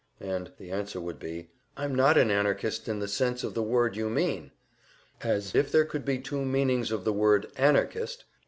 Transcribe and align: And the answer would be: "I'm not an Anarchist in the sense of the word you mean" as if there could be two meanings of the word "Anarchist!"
And 0.19 0.51
the 0.57 0.71
answer 0.71 0.99
would 0.99 1.19
be: 1.19 1.51
"I'm 1.77 1.93
not 1.93 2.17
an 2.17 2.31
Anarchist 2.31 2.89
in 2.89 2.97
the 2.97 3.07
sense 3.07 3.43
of 3.43 3.53
the 3.53 3.61
word 3.61 3.95
you 3.95 4.09
mean" 4.09 4.49
as 5.21 5.53
if 5.53 5.71
there 5.71 5.85
could 5.85 6.05
be 6.05 6.17
two 6.17 6.43
meanings 6.43 6.91
of 6.91 7.03
the 7.03 7.13
word 7.13 7.51
"Anarchist!" 7.55 8.25